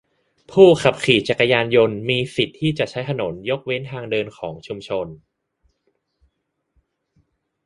[0.51, 5.07] ผู้ขับขี่จักรยานยนต์มีสิทธิ์ที่จะใช้ถนนยกเว้นทางเดินของชุมชน